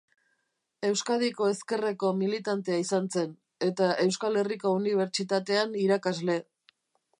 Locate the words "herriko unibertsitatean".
4.41-5.81